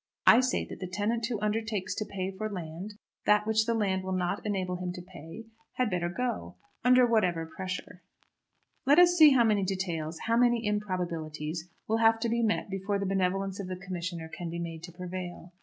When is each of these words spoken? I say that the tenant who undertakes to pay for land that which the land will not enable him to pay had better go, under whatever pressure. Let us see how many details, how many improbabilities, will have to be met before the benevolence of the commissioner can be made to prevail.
I 0.25 0.39
say 0.39 0.65
that 0.65 0.79
the 0.79 0.87
tenant 0.87 1.27
who 1.27 1.39
undertakes 1.41 1.93
to 1.93 2.05
pay 2.05 2.31
for 2.31 2.49
land 2.49 2.95
that 3.27 3.45
which 3.45 3.67
the 3.67 3.75
land 3.75 4.03
will 4.03 4.11
not 4.13 4.43
enable 4.47 4.77
him 4.77 4.91
to 4.93 5.01
pay 5.03 5.45
had 5.73 5.91
better 5.91 6.09
go, 6.09 6.55
under 6.83 7.05
whatever 7.05 7.45
pressure. 7.45 8.01
Let 8.83 8.97
us 8.97 9.15
see 9.15 9.33
how 9.33 9.43
many 9.43 9.61
details, 9.63 10.21
how 10.25 10.37
many 10.37 10.65
improbabilities, 10.65 11.69
will 11.87 11.97
have 11.97 12.19
to 12.21 12.29
be 12.29 12.41
met 12.41 12.67
before 12.67 12.97
the 12.97 13.05
benevolence 13.05 13.59
of 13.59 13.67
the 13.67 13.75
commissioner 13.75 14.27
can 14.27 14.49
be 14.49 14.57
made 14.57 14.81
to 14.85 14.91
prevail. 14.91 15.53